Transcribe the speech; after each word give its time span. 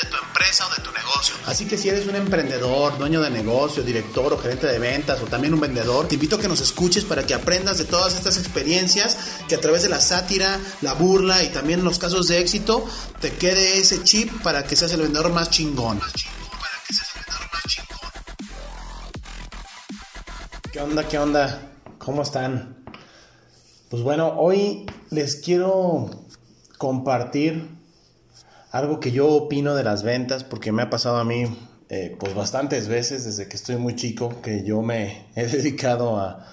de 0.00 0.08
tu 0.08 0.16
empresa 0.16 0.66
o 0.66 0.74
de 0.74 0.82
tu 0.82 0.92
negocio. 0.92 1.34
Así 1.46 1.66
que 1.66 1.78
si 1.78 1.88
eres 1.88 2.06
un 2.06 2.16
emprendedor, 2.16 2.98
dueño 2.98 3.20
de 3.20 3.30
negocio, 3.30 3.82
director 3.82 4.32
o 4.32 4.38
gerente 4.38 4.66
de 4.66 4.78
ventas 4.78 5.20
o 5.22 5.26
también 5.26 5.54
un 5.54 5.60
vendedor, 5.60 6.08
te 6.08 6.14
invito 6.14 6.36
a 6.36 6.40
que 6.40 6.48
nos 6.48 6.60
escuches 6.60 7.04
para 7.04 7.26
que 7.26 7.34
aprendas 7.34 7.78
de 7.78 7.84
todas 7.84 8.14
estas 8.14 8.36
experiencias 8.36 9.16
que 9.48 9.54
a 9.54 9.60
través 9.60 9.82
de 9.82 9.88
la 9.88 10.00
sátira, 10.00 10.58
la 10.80 10.94
burla 10.94 11.42
y 11.42 11.48
también 11.48 11.84
los 11.84 11.98
casos 11.98 12.28
de 12.28 12.40
éxito 12.40 12.84
te 13.20 13.32
quede 13.32 13.78
ese 13.78 14.02
chip 14.02 14.42
para 14.42 14.64
que 14.64 14.76
seas 14.76 14.92
el 14.92 15.02
vendedor 15.02 15.32
más 15.32 15.50
chingón. 15.50 16.00
¿Qué 20.72 20.80
onda? 20.80 21.08
¿Qué 21.08 21.18
onda? 21.18 21.72
¿Cómo 21.98 22.22
están? 22.22 22.84
Pues 23.88 24.02
bueno, 24.02 24.34
hoy 24.36 24.86
les 25.10 25.36
quiero 25.36 26.10
compartir 26.76 27.77
algo 28.70 29.00
que 29.00 29.12
yo 29.12 29.28
opino 29.28 29.74
de 29.74 29.84
las 29.84 30.02
ventas 30.02 30.44
porque 30.44 30.72
me 30.72 30.82
ha 30.82 30.90
pasado 30.90 31.16
a 31.16 31.24
mí 31.24 31.44
eh, 31.88 32.16
pues 32.18 32.34
bastantes 32.34 32.88
veces 32.88 33.24
desde 33.24 33.48
que 33.48 33.56
estoy 33.56 33.76
muy 33.76 33.96
chico 33.96 34.40
que 34.42 34.62
yo 34.64 34.82
me 34.82 35.26
he 35.34 35.46
dedicado 35.46 36.18
a 36.18 36.46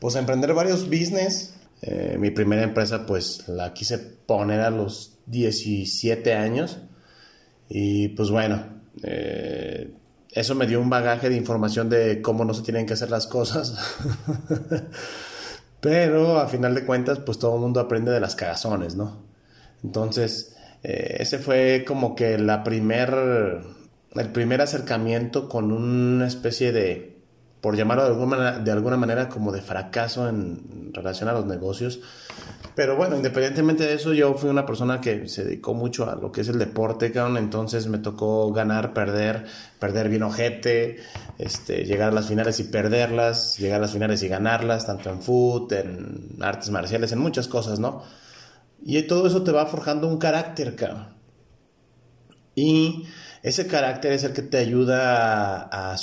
pues 0.00 0.14
emprender 0.14 0.54
varios 0.54 0.84
business 0.86 1.54
eh, 1.82 2.16
mi 2.18 2.30
primera 2.30 2.62
empresa 2.62 3.06
pues 3.06 3.48
la 3.48 3.72
quise 3.72 3.98
poner 3.98 4.60
a 4.60 4.70
los 4.70 5.18
17 5.26 6.34
años 6.34 6.78
y 7.68 8.08
pues 8.08 8.30
bueno, 8.30 8.64
eh, 9.02 9.92
eso 10.32 10.54
me 10.54 10.66
dio 10.66 10.80
un 10.80 10.90
bagaje 10.90 11.28
de 11.28 11.36
información 11.36 11.88
de 11.88 12.22
cómo 12.22 12.44
no 12.44 12.54
se 12.54 12.62
tienen 12.62 12.86
que 12.86 12.94
hacer 12.94 13.10
las 13.10 13.26
cosas. 13.26 13.76
Pero 15.80 16.38
a 16.38 16.48
final 16.48 16.74
de 16.74 16.84
cuentas 16.84 17.20
pues 17.20 17.38
todo 17.38 17.54
el 17.54 17.60
mundo 17.60 17.80
aprende 17.80 18.10
de 18.10 18.20
las 18.20 18.34
cagazones, 18.34 18.96
¿no? 18.96 19.22
Entonces 19.84 20.56
eh, 20.82 21.16
ese 21.20 21.38
fue 21.38 21.84
como 21.86 22.14
que 22.14 22.38
la 22.38 22.64
primer, 22.64 23.12
el 24.14 24.32
primer 24.32 24.60
acercamiento 24.60 25.48
con 25.48 25.72
una 25.72 26.26
especie 26.26 26.72
de 26.72 27.18
por 27.60 27.76
llamarlo 27.76 28.04
de 28.04 28.10
alguna, 28.10 28.58
de 28.58 28.70
alguna 28.70 28.96
manera 28.96 29.28
como 29.28 29.50
de 29.52 29.60
fracaso 29.60 30.28
en 30.28 30.92
relación 30.94 31.28
a 31.28 31.32
los 31.32 31.46
negocios. 31.46 32.00
Pero 32.74 32.96
bueno, 32.96 33.16
independientemente 33.16 33.84
de 33.84 33.94
eso, 33.94 34.14
yo 34.14 34.34
fui 34.34 34.48
una 34.48 34.64
persona 34.64 35.00
que 35.00 35.26
se 35.26 35.44
dedicó 35.44 35.74
mucho 35.74 36.08
a 36.08 36.14
lo 36.14 36.30
que 36.30 36.42
es 36.42 36.48
el 36.48 36.58
deporte, 36.60 37.12
entonces 37.14 37.88
me 37.88 37.98
tocó 37.98 38.52
ganar, 38.52 38.94
perder, 38.94 39.46
perder 39.80 40.08
bien 40.08 40.22
ojete, 40.22 40.98
este, 41.38 41.84
llegar 41.84 42.10
a 42.10 42.12
las 42.12 42.28
finales 42.28 42.60
y 42.60 42.64
perderlas, 42.64 43.58
llegar 43.58 43.78
a 43.78 43.82
las 43.82 43.92
finales 43.92 44.22
y 44.22 44.28
ganarlas, 44.28 44.86
tanto 44.86 45.10
en 45.10 45.20
foot, 45.20 45.72
en 45.72 46.36
artes 46.40 46.70
marciales, 46.70 47.10
en 47.10 47.18
muchas 47.18 47.48
cosas, 47.48 47.80
¿no? 47.80 48.04
Y 48.82 49.00
todo 49.02 49.26
eso 49.26 49.42
te 49.42 49.52
va 49.52 49.66
forjando 49.66 50.08
un 50.08 50.18
carácter, 50.18 50.74
cabrón. 50.76 51.08
Y 52.54 53.04
ese 53.42 53.66
carácter 53.66 54.12
es 54.12 54.24
el 54.24 54.32
que 54.32 54.42
te 54.42 54.58
ayuda 54.58 55.62
a, 55.62 55.96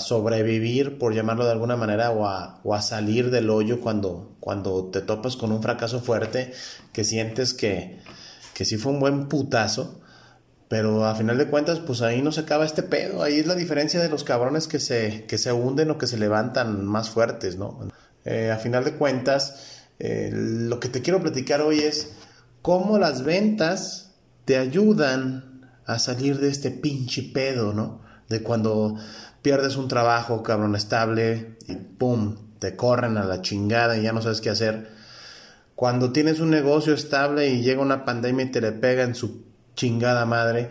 sobrevivir, 0.00 0.98
por 0.98 1.14
llamarlo 1.14 1.44
de 1.44 1.52
alguna 1.52 1.76
manera, 1.76 2.10
o 2.10 2.26
a, 2.26 2.82
salir 2.82 3.30
del 3.30 3.50
hoyo 3.50 3.80
cuando, 3.80 4.36
cuando 4.40 4.86
te 4.86 5.00
topas 5.00 5.36
con 5.36 5.50
un 5.52 5.62
fracaso 5.62 6.00
fuerte, 6.00 6.52
que 6.92 7.04
sientes 7.04 7.54
que, 7.54 7.98
que 8.54 8.64
sí 8.64 8.76
fue 8.76 8.92
un 8.92 9.00
buen 9.00 9.28
putazo, 9.28 10.00
pero 10.68 11.04
a 11.04 11.14
final 11.14 11.38
de 11.38 11.48
cuentas, 11.48 11.80
pues 11.80 12.02
ahí 12.02 12.22
no 12.22 12.32
se 12.32 12.40
acaba 12.40 12.64
este 12.64 12.82
pedo, 12.82 13.22
ahí 13.22 13.38
es 13.38 13.46
la 13.46 13.54
diferencia 13.54 14.00
de 14.00 14.08
los 14.08 14.24
cabrones 14.24 14.68
que 14.68 14.80
se, 14.80 15.24
que 15.26 15.38
se 15.38 15.52
hunden 15.52 15.90
o 15.90 15.98
que 15.98 16.06
se 16.06 16.16
levantan 16.16 16.84
más 16.86 17.10
fuertes, 17.10 17.56
¿no? 17.56 17.88
Eh, 18.24 18.50
a 18.50 18.56
final 18.56 18.84
de 18.84 18.94
cuentas, 18.94 19.73
eh, 19.98 20.30
lo 20.32 20.80
que 20.80 20.88
te 20.88 21.02
quiero 21.02 21.22
platicar 21.22 21.60
hoy 21.60 21.80
es 21.80 22.12
cómo 22.62 22.98
las 22.98 23.24
ventas 23.24 24.14
te 24.44 24.56
ayudan 24.58 25.70
a 25.86 25.98
salir 25.98 26.38
de 26.38 26.48
este 26.48 26.70
pinche 26.70 27.22
pedo, 27.22 27.72
¿no? 27.72 28.00
De 28.28 28.42
cuando 28.42 28.96
pierdes 29.42 29.76
un 29.76 29.88
trabajo, 29.88 30.42
cabrón, 30.42 30.74
estable 30.74 31.56
y 31.68 31.74
pum, 31.74 32.36
te 32.58 32.76
corren 32.76 33.18
a 33.18 33.24
la 33.24 33.42
chingada 33.42 33.96
y 33.96 34.02
ya 34.02 34.12
no 34.12 34.22
sabes 34.22 34.40
qué 34.40 34.50
hacer. 34.50 34.88
Cuando 35.74 36.12
tienes 36.12 36.40
un 36.40 36.50
negocio 36.50 36.94
estable 36.94 37.48
y 37.48 37.62
llega 37.62 37.82
una 37.82 38.04
pandemia 38.04 38.46
y 38.46 38.50
te 38.50 38.60
le 38.60 38.72
pega 38.72 39.02
en 39.02 39.14
su 39.14 39.44
chingada 39.74 40.24
madre. 40.24 40.68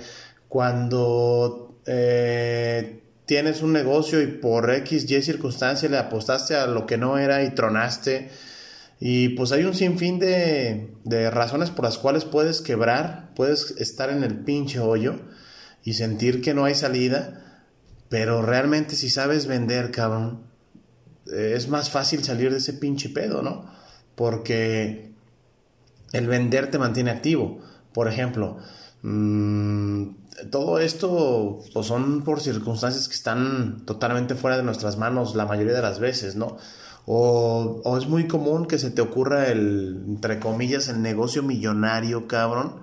Cuando 0.48 1.80
eh, 1.86 3.04
tienes 3.26 3.62
un 3.62 3.74
negocio 3.74 4.22
y 4.22 4.28
por 4.28 4.72
X, 4.72 5.10
Y 5.10 5.22
circunstancia 5.22 5.90
le 5.90 5.98
apostaste 5.98 6.56
a 6.56 6.68
lo 6.68 6.86
que 6.86 6.98
no 6.98 7.18
era 7.18 7.44
y 7.44 7.54
tronaste 7.54 8.32
y 9.06 9.28
pues 9.30 9.52
hay 9.52 9.66
un 9.66 9.74
sinfín 9.74 10.18
de, 10.18 10.96
de 11.04 11.30
razones 11.30 11.72
por 11.72 11.84
las 11.84 11.98
cuales 11.98 12.24
puedes 12.24 12.62
quebrar, 12.62 13.34
puedes 13.36 13.72
estar 13.72 14.10
en 14.10 14.24
el 14.24 14.46
pinche 14.46 14.80
hoyo 14.80 15.20
y 15.84 15.96
sentir 15.96 16.42
que 16.42 16.54
no 16.54 16.64
hay 16.64 16.74
salida, 16.74 17.66
pero 18.08 18.42
realmente 18.42 18.96
si 18.96 19.10
sabes 19.10 19.46
vender, 19.46 19.92
cabrón, 19.92 20.44
eh, 21.34 21.52
es 21.58 21.68
más 21.68 21.90
fácil 21.90 22.24
salir 22.24 22.50
de 22.50 22.60
ese 22.60 22.72
pinche 22.72 23.10
pedo, 23.10 23.42
¿no? 23.42 23.70
Porque 24.16 25.12
el 26.14 26.28
vender 26.28 26.72
te 26.72 26.80
mantiene 26.80 27.12
activo. 27.12 27.60
Por 27.94 28.08
ejemplo, 28.08 28.60
mmm, 29.02 30.12
todo 30.50 30.80
esto 30.80 31.60
pues 31.74 31.88
son 31.88 32.24
por 32.24 32.40
circunstancias 32.40 33.10
que 33.10 33.16
están 33.16 33.86
totalmente 33.86 34.36
fuera 34.36 34.56
de 34.56 34.64
nuestras 34.64 34.98
manos 34.98 35.36
la 35.36 35.46
mayoría 35.46 35.74
de 35.74 35.82
las 35.82 36.00
veces, 36.00 36.38
¿no? 36.38 36.56
O, 37.06 37.98
es 37.98 38.08
muy 38.08 38.28
común 38.28 38.66
que 38.66 38.80
se 38.80 38.92
te 38.92 39.02
ocurra 39.02 39.48
el, 39.48 40.04
entre 40.08 40.40
comillas, 40.40 40.88
el 40.88 41.02
negocio 41.02 41.44
millonario, 41.44 42.28
cabrón, 42.28 42.82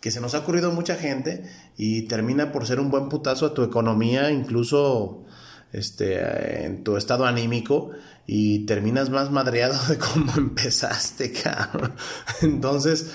que 0.00 0.10
se 0.10 0.20
nos 0.20 0.34
ha 0.34 0.40
ocurrido 0.40 0.72
mucha 0.72 0.96
gente 0.96 1.44
y 1.76 2.02
termina 2.02 2.52
por 2.52 2.66
ser 2.66 2.80
un 2.80 2.90
buen 2.90 3.08
putazo 3.08 3.46
a 3.46 3.54
tu 3.54 3.62
economía, 3.62 4.30
incluso 4.30 5.24
este, 5.72 6.64
en 6.64 6.84
tu 6.84 6.96
estado 6.96 7.24
anímico 7.24 7.90
y 8.26 8.66
terminas 8.66 9.10
más 9.10 9.30
madreado 9.30 9.76
de 9.88 9.98
cómo 9.98 10.32
empezaste, 10.36 11.32
cabrón. 11.32 11.94
Entonces, 12.42 13.12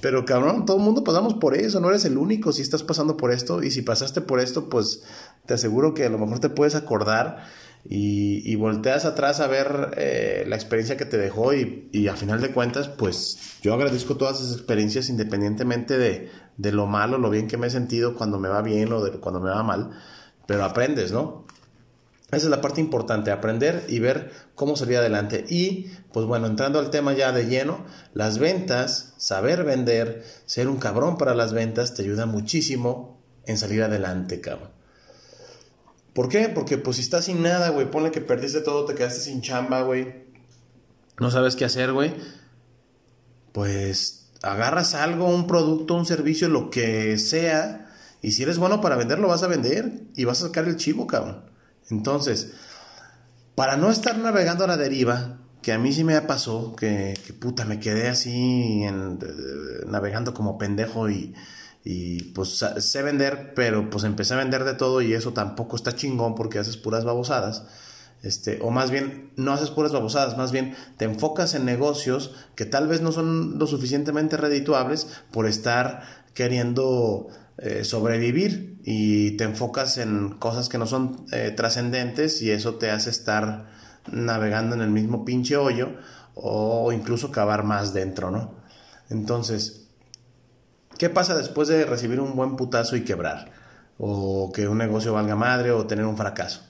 pero 0.00 0.24
cabrón, 0.24 0.66
todo 0.66 0.78
el 0.78 0.82
mundo 0.82 1.04
pasamos 1.04 1.34
por 1.34 1.56
eso, 1.56 1.80
no 1.80 1.88
eres 1.88 2.04
el 2.04 2.18
único 2.18 2.52
si 2.52 2.62
estás 2.62 2.82
pasando 2.82 3.16
por 3.16 3.32
esto 3.32 3.62
y 3.62 3.70
si 3.70 3.82
pasaste 3.82 4.20
por 4.20 4.40
esto, 4.40 4.68
pues 4.68 5.02
te 5.46 5.54
aseguro 5.54 5.94
que 5.94 6.06
a 6.06 6.10
lo 6.10 6.18
mejor 6.18 6.40
te 6.40 6.48
puedes 6.48 6.74
acordar 6.74 7.44
y, 7.84 8.54
volteas 8.56 9.04
atrás 9.04 9.40
a 9.40 9.48
ver 9.48 9.94
eh, 9.96 10.44
la 10.46 10.54
experiencia 10.54 10.96
que 10.96 11.04
te 11.04 11.16
dejó 11.16 11.52
y, 11.52 12.08
a 12.08 12.16
final 12.16 12.40
de 12.40 12.52
cuentas, 12.52 12.88
pues 12.88 13.58
yo 13.60 13.74
agradezco 13.74 14.16
todas 14.16 14.40
esas 14.40 14.52
experiencias 14.52 15.08
independientemente 15.08 15.98
de, 15.98 16.30
de, 16.56 16.72
lo 16.72 16.86
malo, 16.86 17.18
lo 17.18 17.28
bien 17.28 17.48
que 17.48 17.56
me 17.56 17.66
he 17.66 17.70
sentido 17.70 18.14
cuando 18.14 18.38
me 18.38 18.48
va 18.48 18.62
bien 18.62 18.92
o 18.92 19.02
cuando 19.20 19.40
me 19.40 19.50
va 19.50 19.62
mal, 19.62 19.90
pero 20.46 20.64
aprendes, 20.64 21.10
¿no? 21.10 21.44
Esa 22.28 22.46
es 22.46 22.50
la 22.50 22.62
parte 22.62 22.80
importante, 22.80 23.30
aprender 23.30 23.84
y 23.88 23.98
ver 23.98 24.32
cómo 24.54 24.74
salir 24.74 24.96
adelante. 24.96 25.44
Y, 25.50 25.90
pues 26.14 26.24
bueno, 26.24 26.46
entrando 26.46 26.78
al 26.78 26.88
tema 26.88 27.12
ya 27.12 27.30
de 27.30 27.44
lleno, 27.44 27.84
las 28.14 28.38
ventas, 28.38 29.12
saber 29.18 29.64
vender, 29.64 30.24
ser 30.46 30.68
un 30.68 30.78
cabrón 30.78 31.18
para 31.18 31.34
las 31.34 31.52
ventas, 31.52 31.92
te 31.94 32.02
ayuda 32.02 32.24
muchísimo 32.24 33.20
en 33.44 33.58
salir 33.58 33.82
adelante, 33.82 34.40
cabrón. 34.40 34.81
¿Por 36.14 36.28
qué? 36.28 36.48
Porque 36.48 36.78
pues 36.78 36.96
si 36.96 37.02
estás 37.02 37.26
sin 37.26 37.42
nada, 37.42 37.70
güey, 37.70 37.90
ponle 37.90 38.10
que 38.10 38.20
perdiste 38.20 38.60
todo, 38.60 38.84
te 38.84 38.94
quedaste 38.94 39.20
sin 39.20 39.40
chamba, 39.40 39.82
güey. 39.82 40.24
No 41.18 41.30
sabes 41.30 41.56
qué 41.56 41.64
hacer, 41.64 41.92
güey. 41.92 42.14
Pues 43.52 44.30
agarras 44.42 44.94
algo, 44.94 45.26
un 45.26 45.46
producto, 45.46 45.94
un 45.94 46.06
servicio, 46.06 46.48
lo 46.48 46.70
que 46.70 47.18
sea. 47.18 47.90
Y 48.20 48.32
si 48.32 48.42
eres 48.42 48.58
bueno 48.58 48.80
para 48.80 48.96
venderlo, 48.96 49.28
vas 49.28 49.42
a 49.42 49.48
vender 49.48 50.04
y 50.14 50.24
vas 50.24 50.42
a 50.42 50.46
sacar 50.46 50.66
el 50.66 50.76
chivo, 50.76 51.06
cabrón. 51.06 51.44
Entonces, 51.90 52.52
para 53.54 53.76
no 53.76 53.90
estar 53.90 54.16
navegando 54.18 54.64
a 54.64 54.68
la 54.68 54.76
deriva, 54.76 55.38
que 55.62 55.72
a 55.72 55.78
mí 55.78 55.92
sí 55.92 56.04
me 56.04 56.20
pasó, 56.22 56.74
que, 56.76 57.14
que 57.24 57.32
puta, 57.32 57.64
me 57.64 57.80
quedé 57.80 58.08
así 58.08 58.82
en, 58.82 59.18
navegando 59.86 60.34
como 60.34 60.58
pendejo 60.58 61.08
y 61.08 61.34
y 61.84 62.24
pues 62.32 62.64
sé 62.78 63.02
vender, 63.02 63.54
pero 63.54 63.90
pues 63.90 64.04
empecé 64.04 64.34
a 64.34 64.38
vender 64.38 64.64
de 64.64 64.74
todo 64.74 65.02
y 65.02 65.14
eso 65.14 65.32
tampoco 65.32 65.76
está 65.76 65.94
chingón 65.94 66.34
porque 66.34 66.58
haces 66.58 66.76
puras 66.76 67.04
babosadas. 67.04 67.64
Este, 68.22 68.60
o 68.62 68.70
más 68.70 68.92
bien 68.92 69.32
no 69.34 69.52
haces 69.52 69.70
puras 69.70 69.92
babosadas, 69.92 70.36
más 70.36 70.52
bien 70.52 70.76
te 70.96 71.06
enfocas 71.06 71.54
en 71.54 71.64
negocios 71.64 72.32
que 72.54 72.64
tal 72.64 72.86
vez 72.86 73.00
no 73.00 73.10
son 73.10 73.58
lo 73.58 73.66
suficientemente 73.66 74.36
redituables 74.36 75.08
por 75.32 75.46
estar 75.46 76.02
queriendo 76.32 77.26
eh, 77.58 77.82
sobrevivir 77.82 78.78
y 78.84 79.32
te 79.32 79.44
enfocas 79.44 79.98
en 79.98 80.30
cosas 80.38 80.68
que 80.68 80.78
no 80.78 80.86
son 80.86 81.26
eh, 81.32 81.52
trascendentes 81.56 82.42
y 82.42 82.52
eso 82.52 82.76
te 82.76 82.92
hace 82.92 83.10
estar 83.10 83.66
navegando 84.10 84.76
en 84.76 84.82
el 84.82 84.90
mismo 84.90 85.24
pinche 85.24 85.56
hoyo 85.56 85.90
o 86.34 86.92
incluso 86.92 87.32
cavar 87.32 87.64
más 87.64 87.92
dentro, 87.92 88.30
¿no? 88.30 88.54
Entonces, 89.10 89.81
¿Qué 91.02 91.10
pasa 91.10 91.36
después 91.36 91.66
de 91.66 91.84
recibir 91.84 92.20
un 92.20 92.36
buen 92.36 92.54
putazo 92.54 92.94
y 92.94 93.02
quebrar? 93.02 93.50
O 93.98 94.52
que 94.54 94.68
un 94.68 94.78
negocio 94.78 95.12
valga 95.12 95.34
madre 95.34 95.72
o 95.72 95.84
tener 95.84 96.04
un 96.04 96.16
fracaso. 96.16 96.60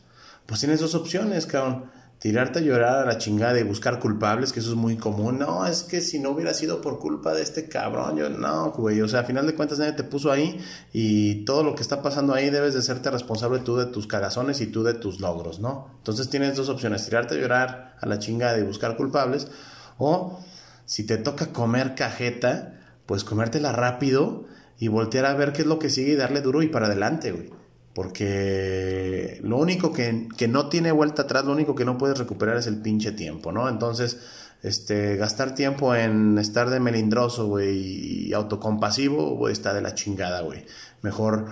Pues 0.46 0.58
tienes 0.58 0.81
dos 0.81 0.94
opciones, 0.94 1.44
cabrón 1.44 1.90
tirarte 2.19 2.61
a 2.61 2.62
llorar 2.62 3.02
a 3.02 3.05
la 3.05 3.19
chingada 3.19 3.61
y 3.61 3.62
buscar 3.62 3.99
culpables, 3.99 4.55
que 4.55 4.61
eso 4.61 4.70
es 4.70 4.76
muy 4.76 4.96
común. 4.96 5.38
No, 5.38 5.67
es 5.67 5.82
que 5.82 6.00
si 6.00 6.19
no 6.19 6.31
hubiera 6.31 6.55
sido 6.55 6.81
por 6.81 6.99
culpa 6.99 7.34
de 7.34 7.43
este 7.43 7.69
cabrón, 7.69 8.17
yo 8.17 8.31
no, 8.31 8.70
güey. 8.70 9.02
O 9.02 9.08
sea, 9.08 9.20
a 9.20 9.25
final 9.25 9.46
de 9.46 9.55
cuentas 9.55 9.79
nadie 9.79 9.93
te 9.93 10.05
puso 10.05 10.32
ahí 10.32 10.58
y 10.94 11.44
todo 11.44 11.62
lo 11.62 11.75
que 11.75 11.82
está 11.82 12.00
pasando 12.00 12.32
ahí 12.32 12.49
debes 12.49 12.73
de 12.73 12.81
serte 12.81 13.11
responsable 13.11 13.58
tú 13.58 13.76
de 13.76 13.84
tus 13.84 14.06
cagazones 14.06 14.62
y 14.62 14.69
tú 14.69 14.82
de 14.82 14.94
tus 14.94 15.20
logros, 15.20 15.61
¿no? 15.61 15.90
Entonces 15.99 16.31
tienes 16.31 16.56
dos 16.56 16.70
opciones, 16.70 17.05
tirarte 17.05 17.34
a 17.34 17.38
llorar 17.38 17.96
a 18.00 18.06
la 18.06 18.19
chingada 18.19 18.58
y 18.58 18.62
buscar 18.62 18.96
culpables 18.96 19.49
o 19.99 20.40
si 20.87 21.05
te 21.05 21.19
toca 21.19 21.52
comer 21.52 21.94
cajeta, 21.94 22.79
pues 23.06 23.25
comértela 23.25 23.72
rápido 23.72 24.44
y 24.78 24.88
voltear 24.88 25.26
a 25.26 25.34
ver 25.34 25.52
qué 25.52 25.62
es 25.62 25.69
lo 25.69 25.78
que 25.78 25.90
sigue 25.90 26.12
y 26.12 26.16
darle 26.16 26.40
duro 26.40 26.62
y 26.62 26.69
para 26.69 26.87
adelante, 26.87 27.32
güey. 27.32 27.50
Porque 27.94 29.38
lo 29.43 29.58
único 29.58 29.93
que, 29.93 30.28
no 30.49 30.69
tiene 30.69 30.93
vuelta 30.93 31.22
atrás, 31.22 31.44
lo 31.44 31.52
único 31.52 31.75
que 31.75 31.84
no 31.84 31.99
puedes 31.99 32.19
recuperar 32.19 32.56
es 32.56 32.66
el 32.66 32.81
pinche 32.81 33.12
tiempo, 33.12 33.52
¿no? 33.52 33.69
Entonces, 33.69 34.19
este, 34.62 35.16
gastar 35.16 35.54
tiempo 35.54 35.94
en 35.94 36.38
estar 36.38 36.70
de 36.70 36.81
melindroso, 36.81 37.49
güey, 37.49 38.28
y 38.28 38.32
autocompasivo, 38.32 39.37
güey, 39.37 39.52
está 39.52 39.75
de 39.75 39.82
la 39.82 39.94
chingada, 39.94 40.40
güey. 40.40 40.64
Mejor 41.02 41.46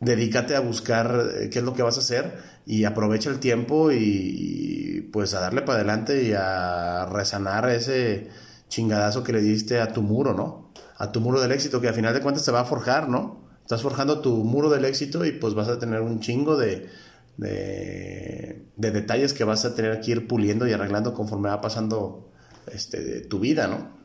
dedícate 0.00 0.56
a 0.56 0.60
buscar 0.60 1.28
eh, 1.38 1.50
qué 1.50 1.58
es 1.58 1.64
lo 1.64 1.74
que 1.74 1.82
vas 1.82 1.98
a 1.98 2.00
hacer 2.00 2.38
y 2.66 2.84
aprovecha 2.84 3.28
el 3.30 3.38
tiempo 3.38 3.92
y, 3.92 5.08
pues 5.12 5.34
a 5.34 5.40
darle 5.40 5.62
para 5.62 5.78
adelante 5.78 6.22
y 6.22 6.32
a 6.32 7.06
resanar 7.06 7.68
ese 7.68 8.28
chingadazo 8.70 9.22
que 9.22 9.32
le 9.32 9.42
diste 9.42 9.80
a 9.80 9.92
tu 9.92 10.00
muro, 10.00 10.32
¿no? 10.32 10.72
A 10.96 11.12
tu 11.12 11.20
muro 11.20 11.42
del 11.42 11.52
éxito 11.52 11.82
que 11.82 11.88
al 11.88 11.94
final 11.94 12.14
de 12.14 12.22
cuentas 12.22 12.42
se 12.42 12.52
va 12.52 12.60
a 12.60 12.64
forjar, 12.64 13.10
¿no? 13.10 13.50
estás 13.70 13.82
forjando 13.82 14.20
tu 14.20 14.42
muro 14.42 14.68
del 14.68 14.84
éxito 14.84 15.24
y 15.24 15.30
pues 15.30 15.54
vas 15.54 15.68
a 15.68 15.78
tener 15.78 16.00
un 16.00 16.18
chingo 16.18 16.56
de, 16.56 16.88
de, 17.36 18.64
detalles 18.76 19.32
que 19.32 19.44
vas 19.44 19.64
a 19.64 19.76
tener 19.76 20.00
que 20.00 20.10
ir 20.10 20.26
puliendo 20.26 20.66
y 20.66 20.72
arreglando 20.72 21.14
conforme 21.14 21.50
va 21.50 21.60
pasando 21.60 22.32
este, 22.66 23.20
tu 23.20 23.38
vida, 23.38 23.68
¿no? 23.68 24.00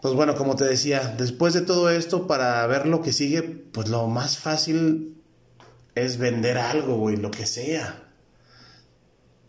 Pues 0.00 0.14
bueno, 0.14 0.36
como 0.36 0.54
te 0.54 0.66
decía, 0.66 1.16
después 1.18 1.52
de 1.52 1.62
todo 1.62 1.90
esto, 1.90 2.28
para 2.28 2.64
ver 2.68 2.86
lo 2.86 3.02
que 3.02 3.12
sigue, 3.12 3.42
pues 3.42 3.88
lo 3.88 4.06
más 4.06 4.38
fácil 4.38 5.20
es 5.96 6.16
vender 6.16 6.58
algo, 6.58 6.96
güey, 6.96 7.16
lo 7.16 7.32
que 7.32 7.44
sea. 7.44 8.09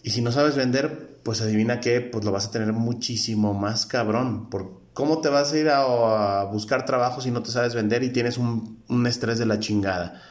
Y 0.03 0.11
si 0.11 0.21
no 0.21 0.31
sabes 0.31 0.55
vender, 0.55 1.19
pues 1.23 1.41
adivina 1.41 1.79
qué, 1.79 2.01
pues 2.01 2.25
lo 2.25 2.31
vas 2.31 2.47
a 2.47 2.51
tener 2.51 2.73
muchísimo 2.73 3.53
más 3.53 3.85
cabrón, 3.85 4.49
por, 4.49 4.81
¿Cómo 4.93 5.21
te 5.21 5.29
vas 5.29 5.53
a 5.53 5.57
ir 5.57 5.69
a, 5.69 6.43
buscar 6.51 6.85
trabajo 6.85 7.21
si 7.21 7.31
no 7.31 7.41
te 7.41 7.51
sabes 7.51 7.73
vender 7.73 8.03
y 8.03 8.09
tienes 8.09 8.37
un, 8.37 9.07
estrés 9.07 9.39
de 9.39 9.45
la 9.45 9.59
chingada? 9.59 10.21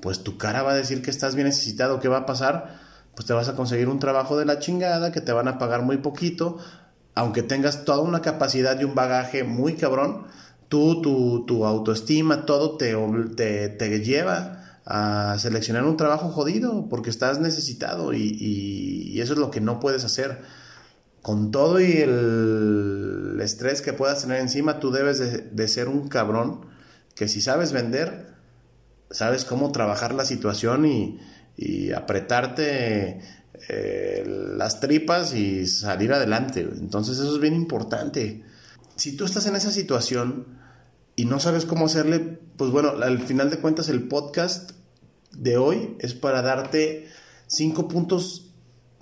Pues 0.00 0.24
tu 0.24 0.38
cara 0.38 0.62
va 0.62 0.72
a 0.72 0.76
decir 0.76 1.02
que 1.02 1.10
estás 1.10 1.34
bien 1.34 1.46
necesitado. 1.46 2.00
¿Qué 2.00 2.08
va 2.08 2.18
a 2.18 2.26
pasar? 2.26 2.78
Pues 3.14 3.26
te 3.26 3.34
vas 3.34 3.48
a 3.48 3.56
conseguir 3.56 3.88
un 3.88 3.98
trabajo 3.98 4.38
de 4.38 4.46
la 4.46 4.58
chingada 4.58 5.12
que 5.12 5.20
te 5.20 5.32
van 5.32 5.48
a 5.48 5.58
pagar 5.58 5.82
muy 5.82 5.98
poquito, 5.98 6.58
aunque 7.14 7.42
tengas 7.42 7.84
toda 7.84 8.00
una 8.00 8.22
capacidad 8.22 8.80
y 8.80 8.84
un 8.84 8.94
bagaje 8.94 9.44
muy 9.44 9.74
cabrón. 9.74 10.26
Tú, 10.68 11.02
tu, 11.02 11.44
tu 11.46 11.66
autoestima, 11.66 12.46
todo 12.46 12.76
te, 12.76 12.96
te, 13.36 13.68
te 13.68 14.00
lleva 14.00 14.55
a 14.86 15.36
seleccionar 15.40 15.84
un 15.84 15.96
trabajo 15.96 16.28
jodido 16.28 16.88
porque 16.88 17.10
estás 17.10 17.40
necesitado 17.40 18.12
y, 18.12 18.36
y, 18.38 19.20
eso 19.20 19.32
es 19.32 19.38
lo 19.38 19.50
que 19.50 19.60
no 19.60 19.80
puedes 19.80 20.04
hacer 20.04 20.42
con 21.22 21.50
todo 21.50 21.80
y 21.80 21.90
el 21.96 23.36
estrés 23.42 23.82
que 23.82 23.92
puedas 23.92 24.22
tener 24.22 24.40
encima, 24.40 24.78
tú 24.78 24.92
debes 24.92 25.18
de, 25.50 25.68
ser 25.68 25.88
un 25.88 26.06
cabrón 26.06 26.66
que 27.16 27.26
si 27.26 27.40
sabes 27.40 27.72
vender, 27.72 28.34
sabes 29.10 29.44
cómo 29.44 29.72
trabajar 29.72 30.14
la 30.14 30.24
situación 30.24 30.86
y, 30.86 31.18
apretarte 31.96 33.20
eh, 33.68 34.24
las 34.56 34.78
tripas 34.78 35.34
y 35.34 35.66
salir 35.66 36.12
adelante. 36.12 36.60
Entonces 36.60 37.18
eso 37.18 37.34
es 37.34 37.40
bien 37.40 37.54
importante. 37.54 38.44
Si 38.94 39.16
tú 39.16 39.24
estás 39.24 39.46
en 39.46 39.56
esa 39.56 39.72
situación 39.72 40.46
y 41.16 41.24
no 41.24 41.40
sabes 41.40 41.64
cómo 41.64 41.86
hacerle, 41.86 42.20
pues 42.56 42.70
bueno, 42.70 42.90
al 43.02 43.18
final 43.18 43.50
de 43.50 43.58
cuentas 43.58 43.88
el 43.88 44.06
podcast 44.06 44.75
de 45.38 45.56
hoy 45.56 45.96
es 46.00 46.14
para 46.14 46.42
darte 46.42 47.08
cinco 47.46 47.88
puntos 47.88 48.50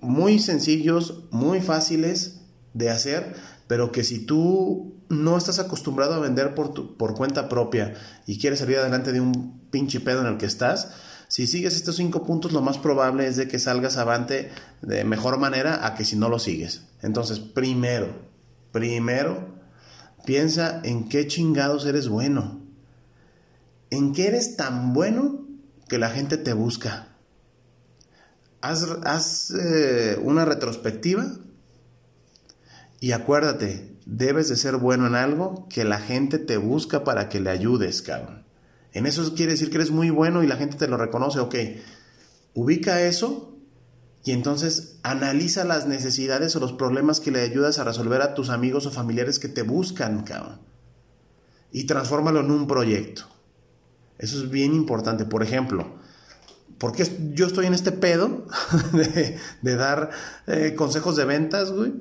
muy 0.00 0.38
sencillos, 0.38 1.24
muy 1.30 1.60
fáciles 1.60 2.40
de 2.74 2.90
hacer, 2.90 3.34
pero 3.66 3.92
que 3.92 4.04
si 4.04 4.26
tú 4.26 4.94
no 5.08 5.36
estás 5.36 5.58
acostumbrado 5.58 6.14
a 6.14 6.18
vender 6.18 6.54
por, 6.54 6.96
por 6.96 7.14
cuenta 7.14 7.48
propia 7.48 7.94
y 8.26 8.38
quieres 8.38 8.58
salir 8.58 8.78
adelante 8.78 9.12
de 9.12 9.20
un 9.20 9.60
pinche 9.70 10.00
pedo 10.00 10.20
en 10.20 10.26
el 10.26 10.36
que 10.36 10.46
estás, 10.46 10.90
si 11.28 11.46
sigues 11.46 11.74
estos 11.74 11.96
cinco 11.96 12.24
puntos, 12.24 12.52
lo 12.52 12.60
más 12.60 12.78
probable 12.78 13.26
es 13.26 13.36
de 13.36 13.48
que 13.48 13.58
salgas 13.58 13.96
avante 13.96 14.50
de 14.82 15.04
mejor 15.04 15.38
manera 15.38 15.86
a 15.86 15.94
que 15.94 16.04
si 16.04 16.16
no 16.16 16.28
lo 16.28 16.38
sigues. 16.38 16.82
Entonces, 17.02 17.38
primero, 17.38 18.08
primero, 18.72 19.54
piensa 20.24 20.80
en 20.84 21.08
qué 21.08 21.26
chingados 21.26 21.86
eres 21.86 22.08
bueno. 22.08 22.62
En 23.90 24.12
qué 24.12 24.28
eres 24.28 24.56
tan 24.56 24.92
bueno 24.92 25.43
que 25.88 25.98
la 25.98 26.10
gente 26.10 26.36
te 26.36 26.52
busca 26.52 27.14
haz, 28.64 29.50
eh, 29.50 30.18
una 30.22 30.44
retrospectiva 30.44 31.26
y 33.00 33.12
acuérdate, 33.12 33.96
debes 34.06 34.48
de 34.48 34.56
ser 34.56 34.76
bueno 34.76 35.06
en 35.06 35.14
algo 35.14 35.66
que 35.68 35.84
la 35.84 35.98
gente 35.98 36.38
te 36.38 36.56
busca 36.56 37.04
para 37.04 37.28
que 37.28 37.40
le 37.40 37.50
ayudes, 37.50 38.00
cabrón. 38.00 38.44
En 38.92 39.06
eso 39.06 39.34
quiere 39.34 39.52
decir 39.52 39.70
que 39.70 39.76
eres 39.76 39.90
muy 39.90 40.10
bueno 40.10 40.42
y 40.42 40.46
la 40.46 40.56
gente 40.56 40.76
te 40.76 40.88
lo 40.88 40.96
reconoce, 40.96 41.40
ok. 41.40 41.54
Ubica 42.54 43.02
eso 43.02 43.58
y 44.24 44.32
entonces 44.32 44.98
analiza 45.02 45.64
las 45.64 45.86
necesidades 45.86 46.56
o 46.56 46.60
los 46.60 46.72
problemas 46.72 47.20
que 47.20 47.30
le 47.30 47.42
ayudas 47.42 47.78
a 47.78 47.84
resolver 47.84 48.22
a 48.22 48.34
tus 48.34 48.48
amigos 48.48 48.86
o 48.86 48.90
familiares 48.90 49.38
que 49.38 49.48
te 49.48 49.62
buscan, 49.62 50.22
cabrón. 50.22 50.60
Y 51.72 51.84
transfórmalo 51.84 52.40
en 52.40 52.50
un 52.50 52.66
proyecto. 52.66 53.33
Eso 54.18 54.42
es 54.42 54.50
bien 54.50 54.74
importante. 54.74 55.24
Por 55.24 55.42
ejemplo, 55.42 55.86
¿Por 56.78 56.92
qué 56.92 57.06
yo 57.32 57.46
estoy 57.46 57.66
en 57.66 57.74
este 57.74 57.92
pedo 57.92 58.46
de, 59.62 59.76
dar 59.76 60.10
eh, 60.46 60.74
consejos 60.76 61.16
de 61.16 61.24
ventas, 61.24 61.72
güey? 61.72 61.92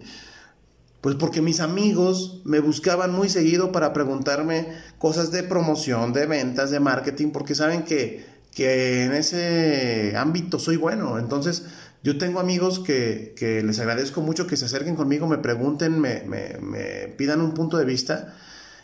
Pues 1.01 1.15
porque 1.15 1.41
mis 1.41 1.59
amigos 1.59 2.41
me 2.45 2.59
buscaban 2.59 3.11
muy 3.11 3.29
seguido 3.29 3.71
para 3.71 3.93
preguntarme 3.93 4.69
cosas 4.97 5.31
de 5.31 5.43
promoción, 5.43 6.13
de 6.13 6.25
ventas, 6.25 6.71
de 6.71 6.79
marketing, 6.79 7.31
porque 7.31 7.55
saben 7.55 7.83
que, 7.83 8.25
que 8.55 9.03
en 9.03 9.13
ese 9.13 10.15
ámbito 10.17 10.59
soy 10.59 10.77
bueno. 10.77 11.19
Entonces, 11.19 11.63
yo 12.03 12.17
tengo 12.17 12.39
amigos 12.39 12.79
que, 12.79 13.33
que, 13.37 13.61
les 13.63 13.79
agradezco 13.79 14.21
mucho 14.21 14.47
que 14.47 14.57
se 14.57 14.65
acerquen 14.65 14.95
conmigo, 14.95 15.27
me 15.27 15.37
pregunten, 15.37 15.99
me, 15.99 16.23
me, 16.23 16.57
me 16.61 17.09
pidan 17.17 17.41
un 17.41 17.53
punto 17.53 17.77
de 17.77 17.85
vista. 17.85 18.35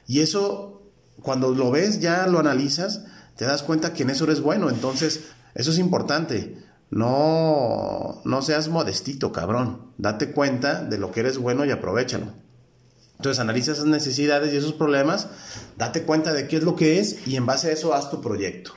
Y 0.06 0.20
eso, 0.20 0.82
cuando 1.22 1.56
lo 1.56 1.72
ves, 1.72 2.02
ya 2.02 2.28
lo 2.28 2.40
analizas, 2.40 3.06
te 3.40 3.46
das 3.46 3.64
cuenta 3.64 3.94
que 3.94 4.04
en 4.04 4.10
eso 4.10 4.26
eres 4.26 4.42
bueno. 4.42 4.70
Entonces, 4.70 5.30
eso 5.56 5.72
es 5.72 5.78
importante. 5.78 6.58
No, 6.90 8.22
no 8.26 8.42
seas 8.42 8.68
modestito, 8.68 9.32
cabrón. 9.32 9.94
Date 9.98 10.34
cuenta 10.34 10.84
de 10.84 10.98
lo 10.98 11.14
que 11.14 11.22
eres 11.22 11.38
bueno 11.38 11.64
y 11.64 11.72
aprovechalo. 11.72 12.34
Entonces 13.16 13.40
analiza 13.40 13.72
esas 13.72 13.86
necesidades 13.86 14.54
y 14.54 14.58
esos 14.58 14.74
problemas, 14.74 15.30
date 15.78 16.04
cuenta 16.04 16.34
de 16.34 16.50
qué 16.50 16.58
es 16.58 16.64
lo 16.64 16.76
que 16.76 17.00
es 17.00 17.26
y 17.28 17.38
en 17.38 17.46
base 17.46 17.70
a 17.70 17.72
eso 17.72 17.94
haz 17.94 18.12
tu 18.12 18.20
proyecto. 18.20 18.74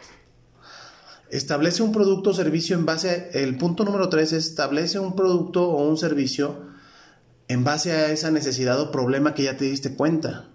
Establece 1.30 1.82
un 1.82 1.90
producto 1.90 2.30
o 2.30 2.34
servicio 2.34 2.76
en 2.76 2.86
base, 2.86 3.30
el 3.34 3.56
punto 3.58 3.84
número 3.84 4.08
tres 4.10 4.32
es 4.32 4.46
establece 4.46 5.00
un 5.00 5.16
producto 5.16 5.68
o 5.68 5.88
un 5.88 5.96
servicio 5.96 6.66
en 7.48 7.64
base 7.64 7.90
a 7.90 8.12
esa 8.12 8.30
necesidad 8.30 8.80
o 8.80 8.92
problema 8.92 9.34
que 9.34 9.42
ya 9.42 9.56
te 9.56 9.64
diste 9.64 9.96
cuenta. 9.96 10.50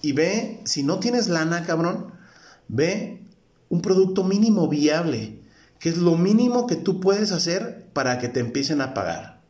Y 0.00 0.10
ve, 0.10 0.60
si 0.64 0.82
no 0.82 0.98
tienes 0.98 1.28
lana, 1.28 1.62
cabrón, 1.64 2.20
ve 2.68 3.24
un 3.68 3.82
producto 3.82 4.24
mínimo 4.24 4.68
viable, 4.68 5.40
que 5.78 5.88
es 5.88 5.96
lo 5.96 6.16
mínimo 6.16 6.66
que 6.66 6.76
tú 6.76 7.00
puedes 7.00 7.32
hacer 7.32 7.88
para 7.92 8.18
que 8.18 8.28
te 8.28 8.40
empiecen 8.40 8.80
a 8.80 8.94
pagar. 8.94 9.42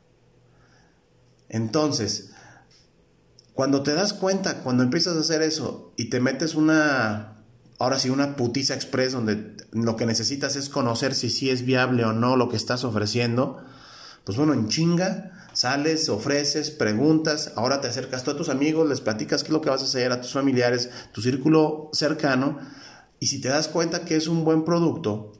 Entonces, 1.48 2.30
cuando 3.54 3.82
te 3.82 3.94
das 3.94 4.12
cuenta, 4.12 4.62
cuando 4.62 4.82
empiezas 4.82 5.16
a 5.16 5.20
hacer 5.20 5.42
eso 5.42 5.92
y 5.96 6.06
te 6.06 6.20
metes 6.20 6.54
una, 6.54 7.44
ahora 7.78 7.98
sí, 7.98 8.08
una 8.08 8.36
putiza 8.36 8.74
express 8.74 9.12
donde 9.12 9.56
lo 9.72 9.96
que 9.96 10.06
necesitas 10.06 10.56
es 10.56 10.68
conocer 10.68 11.14
si 11.14 11.28
sí 11.28 11.50
es 11.50 11.64
viable 11.64 12.04
o 12.04 12.12
no 12.12 12.36
lo 12.36 12.48
que 12.48 12.56
estás 12.56 12.84
ofreciendo, 12.84 13.62
pues 14.24 14.38
bueno, 14.38 14.54
en 14.54 14.68
chinga, 14.68 15.48
sales, 15.52 16.08
ofreces, 16.08 16.70
preguntas, 16.70 17.52
ahora 17.56 17.80
te 17.80 17.88
acercas 17.88 18.24
tú 18.24 18.30
a 18.30 18.36
tus 18.36 18.48
amigos, 18.48 18.88
les 18.88 19.00
platicas 19.00 19.42
qué 19.42 19.48
es 19.48 19.52
lo 19.52 19.60
que 19.60 19.70
vas 19.70 19.82
a 19.82 19.86
hacer, 19.86 20.12
a 20.12 20.20
tus 20.20 20.32
familiares, 20.32 20.90
tu 21.12 21.20
círculo 21.20 21.90
cercano, 21.92 22.58
y 23.22 23.28
si 23.28 23.40
te 23.40 23.50
das 23.50 23.68
cuenta 23.68 24.04
que 24.04 24.16
es 24.16 24.26
un 24.26 24.42
buen 24.42 24.64
producto, 24.64 25.30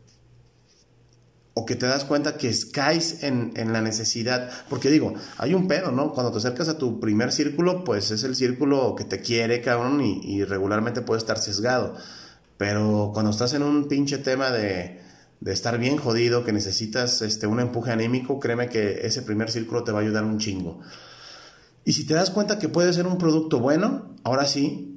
o 1.53 1.67
que 1.67 1.75
te 1.75 1.87
das 1.87 2.05
cuenta 2.05 2.37
que 2.37 2.55
caes 2.73 3.25
en, 3.25 3.53
en, 3.57 3.73
la 3.73 3.81
necesidad, 3.81 4.53
porque 4.71 4.89
digo, 4.89 5.15
hay 5.37 5.53
un 5.53 5.67
pedo, 5.67 5.91
¿no? 5.91 6.13
Cuando 6.13 6.31
te 6.31 6.39
acercas 6.39 6.69
a 6.69 6.79
tu 6.79 7.01
primer 7.01 7.33
círculo, 7.33 7.83
pues 7.83 8.13
es 8.13 8.23
el 8.23 8.37
círculo 8.37 8.95
que 8.95 9.03
te 9.03 9.21
quiere, 9.21 9.61
cabrón, 9.63 10.01
y, 10.01 10.21
y 10.23 10.45
regularmente 10.45 11.03
puede 11.03 11.19
estar 11.19 11.39
sesgado. 11.39 11.97
Pero 12.57 13.11
cuando 13.13 13.33
estás 13.33 13.53
en 13.55 13.65
un 13.65 13.89
pinche 13.89 14.19
tema 14.19 14.53
de, 14.53 15.01
de 15.41 15.53
estar 15.53 15.77
bien 15.77 15.97
jodido, 15.97 16.45
que 16.45 16.53
necesitas 16.53 17.21
este, 17.21 17.49
un 17.49 17.59
empuje 17.59 17.91
anímico, 17.91 18.39
créeme 18.39 18.69
que 18.69 19.05
ese 19.05 19.23
primer 19.23 19.51
círculo 19.51 19.83
te 19.83 19.91
va 19.91 19.99
a 19.99 20.03
ayudar 20.03 20.23
un 20.23 20.39
chingo. 20.39 20.79
Y 21.85 21.95
si 21.95 22.07
te 22.07 22.15
das 22.15 22.31
cuenta 22.31 22.61
que 22.61 22.69
puede 22.69 22.93
ser 22.93 23.09
un 23.09 23.19
producto 23.19 23.59
bueno, 23.59 24.15
ahora 24.23 24.47
sí, 24.47 24.92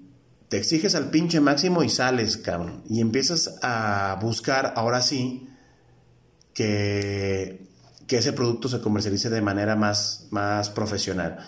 te 0.49 0.57
exiges 0.57 0.95
al 0.95 1.09
pinche 1.09 1.39
máximo 1.39 1.83
y 1.83 1.89
sales, 1.89 2.37
cabrón. 2.37 2.83
Y 2.89 3.01
empiezas 3.01 3.59
a 3.61 4.17
buscar, 4.21 4.73
ahora 4.75 5.01
sí, 5.01 5.49
que, 6.53 7.67
que 8.07 8.17
ese 8.17 8.33
producto 8.33 8.69
se 8.69 8.81
comercialice 8.81 9.29
de 9.29 9.41
manera 9.41 9.75
más, 9.75 10.27
más 10.31 10.69
profesional. 10.69 11.39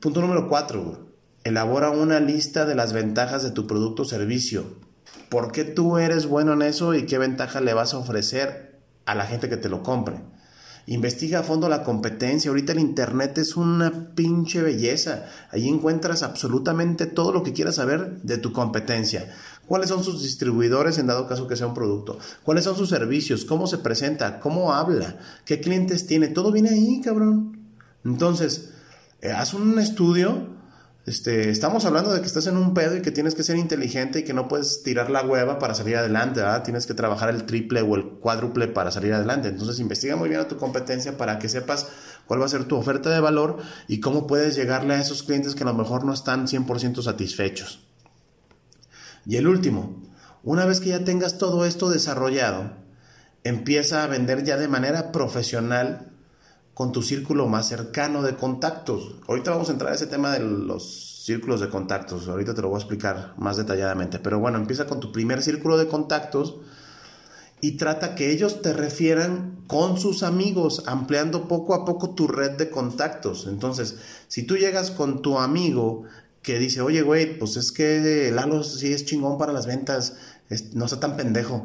Punto 0.00 0.20
número 0.20 0.48
cuatro, 0.48 1.08
elabora 1.44 1.90
una 1.90 2.20
lista 2.20 2.64
de 2.64 2.74
las 2.74 2.92
ventajas 2.92 3.42
de 3.42 3.50
tu 3.50 3.66
producto 3.66 4.02
o 4.02 4.06
servicio. 4.06 4.76
¿Por 5.28 5.52
qué 5.52 5.64
tú 5.64 5.98
eres 5.98 6.26
bueno 6.26 6.52
en 6.52 6.62
eso 6.62 6.94
y 6.94 7.06
qué 7.06 7.18
ventaja 7.18 7.60
le 7.60 7.74
vas 7.74 7.94
a 7.94 7.98
ofrecer 7.98 8.80
a 9.06 9.14
la 9.14 9.26
gente 9.26 9.48
que 9.48 9.56
te 9.56 9.68
lo 9.68 9.82
compre? 9.82 10.20
Investiga 10.90 11.40
a 11.40 11.42
fondo 11.42 11.68
la 11.68 11.84
competencia. 11.84 12.48
Ahorita 12.48 12.72
el 12.72 12.78
Internet 12.78 13.36
es 13.36 13.56
una 13.56 14.14
pinche 14.14 14.62
belleza. 14.62 15.26
Ahí 15.50 15.68
encuentras 15.68 16.22
absolutamente 16.22 17.04
todo 17.04 17.30
lo 17.30 17.42
que 17.42 17.52
quieras 17.52 17.74
saber 17.74 18.22
de 18.22 18.38
tu 18.38 18.54
competencia. 18.54 19.28
¿Cuáles 19.66 19.90
son 19.90 20.02
sus 20.02 20.22
distribuidores 20.22 20.96
en 20.96 21.06
dado 21.06 21.28
caso 21.28 21.46
que 21.46 21.56
sea 21.56 21.66
un 21.66 21.74
producto? 21.74 22.18
¿Cuáles 22.42 22.64
son 22.64 22.74
sus 22.74 22.88
servicios? 22.88 23.44
¿Cómo 23.44 23.66
se 23.66 23.76
presenta? 23.76 24.40
¿Cómo 24.40 24.72
habla? 24.72 25.18
¿Qué 25.44 25.60
clientes 25.60 26.06
tiene? 26.06 26.28
Todo 26.28 26.52
viene 26.52 26.70
ahí, 26.70 27.02
cabrón. 27.02 27.58
Entonces, 28.02 28.70
eh, 29.20 29.30
haz 29.30 29.52
un 29.52 29.78
estudio 29.78 30.57
este, 31.08 31.48
estamos 31.48 31.86
hablando 31.86 32.12
de 32.12 32.20
que 32.20 32.26
estás 32.26 32.46
en 32.46 32.58
un 32.58 32.74
pedo 32.74 32.94
y 32.94 33.00
que 33.00 33.10
tienes 33.10 33.34
que 33.34 33.42
ser 33.42 33.56
inteligente 33.56 34.18
y 34.18 34.24
que 34.24 34.34
no 34.34 34.46
puedes 34.46 34.82
tirar 34.82 35.08
la 35.08 35.22
hueva 35.22 35.58
para 35.58 35.74
salir 35.74 35.96
adelante, 35.96 36.40
¿verdad? 36.40 36.62
Tienes 36.62 36.86
que 36.86 36.92
trabajar 36.92 37.30
el 37.30 37.44
triple 37.44 37.80
o 37.80 37.96
el 37.96 38.04
cuádruple 38.20 38.68
para 38.68 38.90
salir 38.90 39.14
adelante. 39.14 39.48
Entonces, 39.48 39.80
investiga 39.80 40.16
muy 40.16 40.28
bien 40.28 40.42
a 40.42 40.48
tu 40.48 40.58
competencia 40.58 41.16
para 41.16 41.38
que 41.38 41.48
sepas 41.48 41.88
cuál 42.26 42.42
va 42.42 42.44
a 42.44 42.50
ser 42.50 42.64
tu 42.64 42.76
oferta 42.76 43.08
de 43.08 43.20
valor 43.20 43.56
y 43.88 44.00
cómo 44.00 44.26
puedes 44.26 44.54
llegarle 44.54 44.94
a 44.94 45.00
esos 45.00 45.22
clientes 45.22 45.54
que 45.54 45.62
a 45.62 45.66
lo 45.66 45.74
mejor 45.74 46.04
no 46.04 46.12
están 46.12 46.46
100% 46.46 47.02
satisfechos. 47.02 47.80
Y 49.24 49.36
el 49.36 49.48
último, 49.48 50.02
una 50.42 50.66
vez 50.66 50.80
que 50.80 50.90
ya 50.90 51.04
tengas 51.04 51.38
todo 51.38 51.64
esto 51.64 51.88
desarrollado, 51.88 52.72
empieza 53.44 54.04
a 54.04 54.08
vender 54.08 54.44
ya 54.44 54.58
de 54.58 54.68
manera 54.68 55.10
profesional 55.10 56.12
con 56.78 56.92
tu 56.92 57.02
círculo 57.02 57.48
más 57.48 57.66
cercano 57.66 58.22
de 58.22 58.36
contactos. 58.36 59.16
Ahorita 59.26 59.50
vamos 59.50 59.68
a 59.68 59.72
entrar 59.72 59.90
a 59.90 59.96
ese 59.96 60.06
tema 60.06 60.30
de 60.30 60.38
los 60.38 61.24
círculos 61.24 61.60
de 61.60 61.70
contactos. 61.70 62.28
Ahorita 62.28 62.54
te 62.54 62.62
lo 62.62 62.68
voy 62.68 62.76
a 62.76 62.78
explicar 62.78 63.34
más 63.36 63.56
detalladamente. 63.56 64.20
Pero 64.20 64.38
bueno, 64.38 64.58
empieza 64.58 64.86
con 64.86 65.00
tu 65.00 65.10
primer 65.10 65.42
círculo 65.42 65.76
de 65.76 65.88
contactos 65.88 66.58
y 67.60 67.72
trata 67.72 68.14
que 68.14 68.30
ellos 68.30 68.62
te 68.62 68.72
refieran 68.72 69.56
con 69.66 69.98
sus 69.98 70.22
amigos, 70.22 70.84
ampliando 70.86 71.48
poco 71.48 71.74
a 71.74 71.84
poco 71.84 72.10
tu 72.10 72.28
red 72.28 72.52
de 72.52 72.70
contactos. 72.70 73.48
Entonces, 73.48 73.96
si 74.28 74.44
tú 74.44 74.56
llegas 74.56 74.92
con 74.92 75.20
tu 75.20 75.40
amigo 75.40 76.04
que 76.42 76.60
dice, 76.60 76.80
oye, 76.80 77.02
güey, 77.02 77.40
pues 77.40 77.56
es 77.56 77.72
que 77.72 78.30
Lalo 78.32 78.62
sí 78.62 78.92
es 78.92 79.04
chingón 79.04 79.36
para 79.36 79.52
las 79.52 79.66
ventas, 79.66 80.14
no 80.74 80.84
está 80.84 81.00
tan 81.00 81.16
pendejo. 81.16 81.64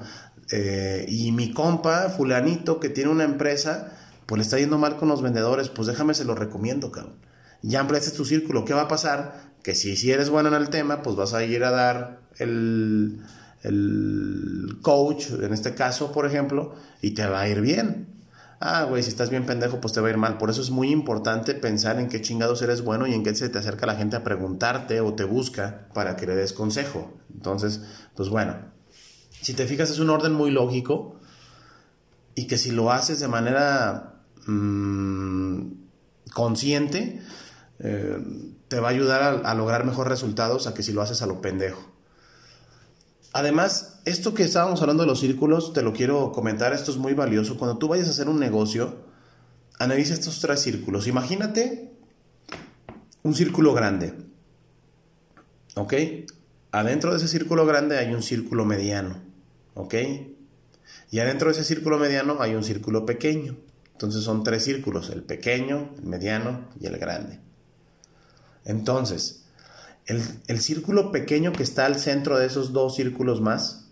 Eh, 0.49 1.05
y 1.07 1.31
mi 1.33 1.53
compa, 1.53 2.09
fulanito, 2.09 2.79
que 2.79 2.89
tiene 2.89 3.11
una 3.11 3.25
empresa, 3.25 3.99
pues 4.25 4.37
le 4.37 4.43
está 4.43 4.57
yendo 4.57 4.77
mal 4.77 4.97
con 4.97 5.09
los 5.09 5.21
vendedores, 5.21 5.69
pues 5.69 5.87
déjame 5.87 6.13
se 6.13 6.25
lo 6.25 6.35
recomiendo, 6.35 6.91
cabrón. 6.91 7.15
Ya 7.61 7.79
ampliaste 7.79 8.11
tu 8.11 8.25
círculo, 8.25 8.65
¿qué 8.65 8.73
va 8.73 8.83
a 8.83 8.87
pasar? 8.87 9.53
Que 9.63 9.73
si, 9.75 9.95
si 9.95 10.11
eres 10.11 10.29
bueno 10.29 10.49
en 10.49 10.55
el 10.55 10.69
tema, 10.69 11.01
pues 11.01 11.15
vas 11.15 11.33
a 11.33 11.43
ir 11.43 11.63
a 11.63 11.71
dar 11.71 12.19
el, 12.37 13.21
el 13.63 14.79
coach, 14.81 15.29
en 15.31 15.53
este 15.53 15.73
caso, 15.73 16.11
por 16.11 16.25
ejemplo, 16.25 16.75
y 17.01 17.11
te 17.11 17.25
va 17.25 17.41
a 17.41 17.47
ir 17.47 17.61
bien. 17.61 18.07
Ah, 18.59 18.83
güey, 18.83 19.03
si 19.03 19.09
estás 19.09 19.29
bien 19.29 19.45
pendejo, 19.45 19.81
pues 19.81 19.93
te 19.93 19.99
va 19.99 20.07
a 20.07 20.11
ir 20.11 20.17
mal. 20.17 20.37
Por 20.37 20.49
eso 20.49 20.61
es 20.61 20.69
muy 20.69 20.89
importante 20.89 21.53
pensar 21.53 21.99
en 21.99 22.07
qué 22.07 22.21
chingados 22.21 22.61
eres 22.61 22.81
bueno 22.81 23.07
y 23.07 23.13
en 23.13 23.23
qué 23.23 23.35
se 23.35 23.49
te 23.49 23.59
acerca 23.59 23.85
la 23.85 23.95
gente 23.95 24.15
a 24.15 24.23
preguntarte 24.23 25.01
o 25.01 25.13
te 25.13 25.25
busca 25.25 25.87
para 25.93 26.15
que 26.15 26.27
le 26.27 26.35
des 26.35 26.53
consejo. 26.53 27.13
Entonces, 27.33 27.81
pues 28.15 28.29
bueno, 28.29 28.55
si 29.41 29.53
te 29.53 29.67
fijas 29.67 29.89
es 29.89 29.99
un 29.99 30.09
orden 30.09 30.31
muy 30.31 30.49
lógico 30.49 31.19
y 32.35 32.47
que 32.47 32.57
si 32.57 32.71
lo 32.71 32.91
haces 32.91 33.19
de 33.19 33.27
manera 33.27 34.12
Mm, 34.45 35.71
consciente, 36.33 37.21
eh, 37.79 38.17
te 38.67 38.79
va 38.79 38.87
a 38.87 38.91
ayudar 38.91 39.41
a, 39.45 39.53
lograr 39.53 39.85
mejores 39.85 40.09
resultados 40.09 40.67
a 40.67 40.73
que 40.73 40.83
si 40.83 40.91
lo 40.91 41.01
haces 41.01 41.21
a 41.21 41.27
lo 41.27 41.41
pendejo. 41.41 41.91
Además, 43.33 43.99
esto 44.05 44.33
que 44.33 44.43
estábamos 44.43 44.81
hablando 44.81 45.03
de 45.03 45.07
los 45.07 45.19
círculos, 45.19 45.73
te 45.73 45.81
lo 45.81 45.93
quiero 45.93 46.31
comentar, 46.31 46.73
esto 46.73 46.91
es 46.91 46.97
muy 46.97 47.13
valioso. 47.13 47.57
Cuando 47.57 47.77
tú 47.77 47.87
vayas 47.87 48.07
a 48.07 48.11
hacer 48.11 48.29
un 48.29 48.39
negocio, 48.39 49.05
analiza 49.79 50.13
estos 50.13 50.39
tres 50.39 50.61
círculos. 50.61 51.07
Imagínate 51.07 51.91
un 53.23 53.33
círculo 53.33 53.73
grande. 53.73 54.13
¿Ok? 55.75 55.93
Adentro 56.71 57.11
de 57.11 57.17
ese 57.17 57.27
círculo 57.27 57.65
grande 57.65 57.97
hay 57.97 58.13
un 58.13 58.21
círculo 58.21 58.65
mediano. 58.65 59.15
¿Ok? 59.73 59.95
Y 61.09 61.19
adentro 61.19 61.47
de 61.49 61.53
ese 61.53 61.63
círculo 61.63 61.97
mediano 61.97 62.37
hay 62.39 62.53
un 62.55 62.63
círculo 62.63 63.05
pequeño. 63.05 63.55
Entonces 63.93 64.23
son 64.23 64.43
tres 64.43 64.63
círculos, 64.63 65.09
el 65.09 65.23
pequeño, 65.23 65.91
el 65.97 66.05
mediano 66.05 66.67
y 66.79 66.87
el 66.87 66.97
grande. 66.97 67.39
Entonces, 68.65 69.45
el, 70.05 70.59
círculo 70.59 71.11
pequeño 71.11 71.53
que 71.53 71.63
está 71.63 71.85
al 71.85 71.99
centro 71.99 72.37
de 72.37 72.45
esos 72.45 72.73
dos 72.73 72.95
círculos 72.95 73.39
más 73.39 73.85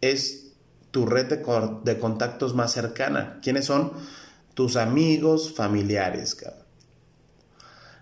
es 0.00 0.52
tu 0.90 1.06
red 1.06 1.26
de, 1.26 1.44
de 1.84 1.98
contactos 1.98 2.54
más 2.54 2.72
cercana. 2.72 3.40
¿Quiénes 3.42 3.66
son? 3.66 3.92
Tus 4.54 4.76
amigos, 4.76 5.52
familiares. 5.54 6.36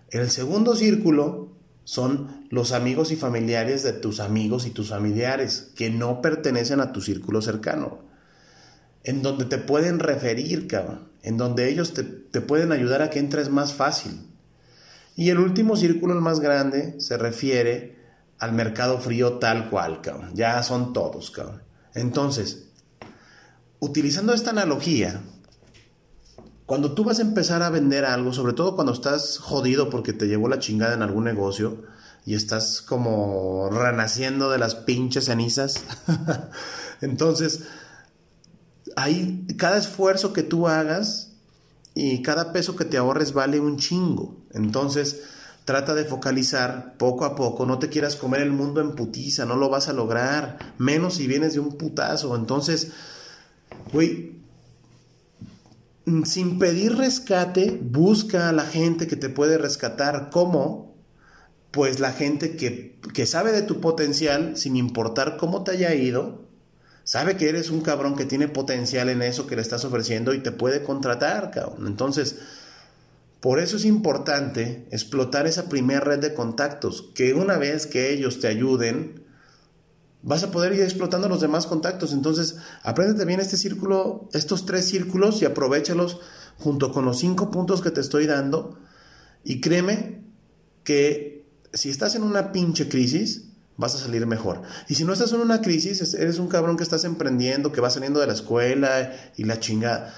El 0.09 0.29
segundo 0.29 0.75
círculo 0.75 1.49
son 1.83 2.47
los 2.49 2.71
amigos 2.71 3.11
y 3.11 3.15
familiares 3.15 3.83
de 3.83 3.93
tus 3.93 4.19
amigos 4.19 4.65
y 4.65 4.71
tus 4.71 4.89
familiares 4.89 5.71
que 5.75 5.89
no 5.89 6.21
pertenecen 6.21 6.79
a 6.79 6.91
tu 6.91 7.01
círculo 7.01 7.41
cercano 7.41 8.06
en 9.07 9.21
donde 9.21 9.45
te 9.45 9.57
pueden 9.57 9.99
referir, 9.99 10.67
cabrón, 10.67 11.07
en 11.23 11.37
donde 11.37 11.69
ellos 11.69 11.93
te, 11.93 12.03
pueden 12.41 12.73
ayudar 12.73 13.01
a 13.01 13.09
que 13.09 13.19
entres 13.19 13.49
más 13.49 13.73
fácil. 13.73 14.27
Y 15.15 15.29
el 15.29 15.39
último 15.39 15.77
círculo, 15.77 16.13
el 16.13 16.19
más 16.19 16.41
grande, 16.41 16.99
se 16.99 17.17
refiere 17.17 17.97
al 18.37 18.51
mercado 18.51 18.99
frío 18.99 19.39
tal 19.39 19.69
cual, 19.69 20.01
cabrón. 20.01 20.31
Ya 20.33 20.61
son 20.61 20.91
todos, 20.91 21.31
cabrón. 21.31 21.63
Entonces, 21.93 22.67
utilizando 23.79 24.33
esta 24.33 24.49
analogía, 24.49 25.21
cuando 26.65 26.91
tú 26.91 27.05
vas 27.05 27.19
a 27.19 27.21
empezar 27.23 27.63
a 27.63 27.69
vender 27.69 28.03
algo, 28.03 28.33
sobre 28.33 28.51
todo 28.51 28.75
cuando 28.75 28.91
estás 28.91 29.37
jodido 29.37 29.89
porque 29.89 30.11
te 30.11 30.27
llevó 30.27 30.49
la 30.49 30.59
chingada 30.59 30.95
en 30.95 31.01
algún 31.01 31.23
negocio 31.23 31.83
y 32.25 32.35
estás 32.35 32.81
como 32.81 33.69
renaciendo 33.71 34.51
de 34.51 34.57
las 34.57 34.75
pinches 34.75 35.25
cenizas, 35.25 35.81
entonces 37.01 37.63
ahí 38.97 39.45
cada 39.57 39.77
esfuerzo 39.77 40.33
que 40.33 40.41
tú 40.41 40.67
hagas 40.67 41.31
y 41.93 42.23
cada 42.23 42.51
peso 42.51 42.75
que 42.75 42.83
te 42.83 42.97
ahorres 42.97 43.31
vale 43.31 43.59
un 43.59 43.77
chingo. 43.77 44.35
Entonces, 44.53 45.21
trata 45.65 45.93
de 45.93 46.03
focalizar 46.03 46.95
poco 46.97 47.23
a 47.23 47.35
poco, 47.35 47.65
no 47.65 47.77
te 47.77 47.89
quieras 47.89 48.15
comer 48.15 48.41
el 48.41 48.51
mundo 48.51 48.81
en 48.81 48.95
putiza, 48.95 49.45
no 49.45 49.55
lo 49.55 49.69
vas 49.69 49.87
a 49.87 49.93
lograr, 49.93 50.73
menos 50.79 51.15
si 51.15 51.27
vienes 51.27 51.53
de 51.53 51.59
un 51.59 51.77
putazo. 51.77 52.35
Entonces, 52.35 52.91
güey, 53.93 54.35
sin 56.25 56.57
pedir 56.57 56.95
rescate, 56.95 57.79
busca 57.79 58.49
a 58.49 58.53
la 58.53 58.65
gente 58.65 59.05
que 59.05 59.15
te 59.15 59.29
puede 59.29 59.59
rescatar. 59.59 60.31
¿Cómo? 60.31 60.95
Pues 61.69 61.99
la 61.99 62.13
gente 62.13 62.55
que, 62.55 62.99
que 63.13 63.27
sabe 63.27 63.51
de 63.51 63.61
tu 63.61 63.79
potencial, 63.79 64.57
sin 64.57 64.75
importar 64.75 65.37
cómo 65.37 65.63
te 65.63 65.71
haya 65.71 65.93
ido, 65.93 66.46
sabe 67.07 67.37
que 67.37 67.47
eres 67.47 67.69
un 67.69 67.79
cabrón 67.79 68.17
que 68.17 68.25
tiene 68.25 68.49
potencial 68.49 69.07
en 69.07 69.21
eso 69.21 69.47
que 69.47 69.55
le 69.55 69.61
estás 69.61 69.85
ofreciendo 69.85 70.33
y 70.33 70.43
te 70.43 70.51
puede 70.51 70.83
contratar, 70.83 71.51
cabrón. 71.51 71.87
Entonces, 71.87 72.35
por 73.39 73.61
eso 73.61 73.77
es 73.77 73.85
importante 73.85 74.85
explotar 74.91 75.47
esa 75.47 75.69
primera 75.69 76.01
red 76.01 76.19
de 76.19 76.33
contactos, 76.33 77.09
que 77.15 77.33
una 77.33 77.57
vez 77.57 77.87
que 77.87 78.11
ellos 78.11 78.41
te 78.41 78.49
ayuden, 78.49 79.23
vas 80.21 80.43
a 80.43 80.51
poder 80.51 80.73
ir 80.73 80.81
explotando 80.81 81.29
los 81.29 81.39
demás 81.39 81.65
contactos. 81.65 82.11
Entonces, 82.11 82.57
apréndete 82.83 83.23
bien 83.23 83.39
este 83.39 83.55
círculo, 83.55 84.27
estos 84.33 84.65
tres 84.65 84.89
círculos 84.89 85.41
y 85.41 85.45
aprovechalos 85.45 86.19
junto 86.57 86.91
con 86.91 87.05
los 87.05 87.19
cinco 87.19 87.51
puntos 87.51 87.81
que 87.81 87.91
te 87.91 88.01
estoy 88.01 88.25
dando. 88.25 88.79
Y 89.45 89.61
créeme 89.61 90.25
que 90.83 91.45
si 91.71 91.89
estás 91.89 92.15
en 92.15 92.23
una 92.23 92.51
pinche 92.51 92.89
crisis, 92.89 93.46
vas 93.77 93.95
a 93.95 93.99
salir 93.99 94.25
mejor. 94.25 94.63
Y 94.89 94.95
si 94.95 95.05
no 95.05 95.13
estás 95.13 95.31
en 95.33 95.39
una 95.39 95.61
crisis, 95.61 96.13
eres 96.13 96.39
un 96.39 96.47
cabrón 96.47 96.77
que 96.77 96.83
estás 96.83 97.03
emprendiendo, 97.05 97.71
que 97.71 97.81
va 97.81 97.89
saliendo 97.89 98.19
de 98.19 98.27
la 98.27 98.33
escuela 98.33 99.13
y 99.37 99.43
la 99.45 99.59
chingada, 99.59 100.13